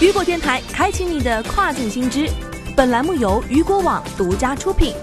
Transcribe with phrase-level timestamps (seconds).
[0.00, 2.26] 雨果电台开启你的跨境新知。
[2.74, 4.94] 本栏目由雨果网独家出品。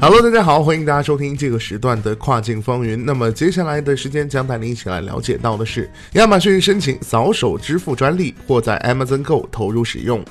[0.00, 3.04] Hello，大家好，欢迎大家收听这个时段的跨境风云。
[3.06, 10.24] 那么接下来的时间将带您一起来了解到的是，亚马逊申请扫手支付专利或在 Amazon Go 投入使用。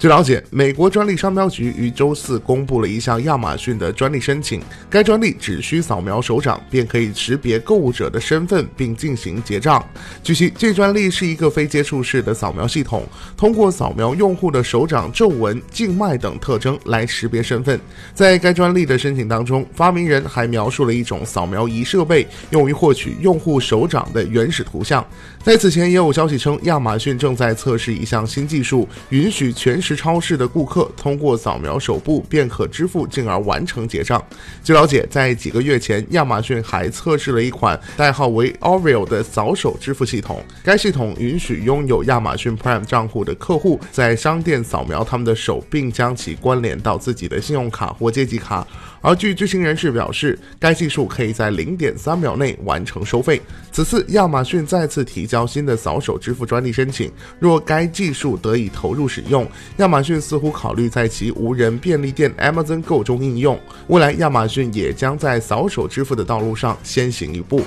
[0.00, 4.62] 据了解，美国专利商标局于周四公布了一项亚马逊的专利申请。
[4.88, 9.86] 该专利只需扫描手掌，便可以识别购物者的身份并进行结账。
[10.22, 17.78] 据悉，这专利是一个非接触式的扫描系统，通过扫描用户的手掌皱纹、静脉等特征来识别身份。
[18.14, 25.06] 在该专利的申请当中，发明人还描述了一种扫描仪设备，用于获取用户手掌的原始图像。
[25.44, 34.22] 在此前，也有消息称，亚马逊正在测试一项新技术，允许全超市的顾客通过扫描手部便可支付，进而完成结账。
[34.62, 40.42] 据了解，在几个月前，亚马逊还测试了一款代号为 Oreo 的扫手支付系统。
[40.62, 48.66] 该系统允许拥有亚马逊 Prime 账户的客户在商店扫描他们的手，并将其关联到自己的信用卡或借记卡。
[49.02, 53.40] 而据知情人士表示，该技术可以在零点三秒内完成收费。
[53.72, 59.48] 此次亚马逊再次提交新的扫手支付专利申请，若该技术得以投入使用，
[59.80, 63.58] 亚马逊似乎考虑在其无人便利店 Amazon Go 中应用。
[63.86, 67.62] 未来，亚马逊也将在扫手支付的道路上先行一步。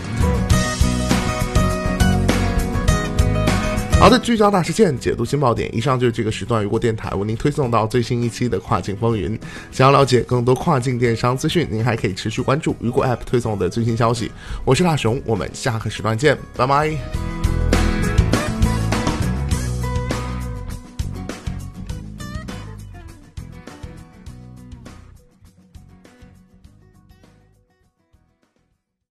[4.00, 5.76] 好的，聚焦大事件，解读新爆点。
[5.76, 9.40] 以上就是这个时段雨果电台为您推送到最新一期的跨境风云。
[9.72, 14.32] 想要了解更多跨境电商资讯，您还可以持续关注雨果 App 推送的最新消息。
[14.64, 17.33] 我是大熊，我们下个时段见，拜拜。